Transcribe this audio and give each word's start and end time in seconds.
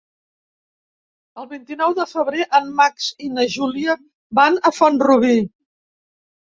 El 1.41 1.47
vint-i-nou 1.51 1.93
de 2.01 2.07
febrer 2.13 2.47
en 2.61 2.73
Max 2.81 3.13
i 3.29 3.33
na 3.37 3.47
Júlia 3.59 4.01
van 4.43 4.63
a 4.71 4.77
Font-rubí. 4.81 5.35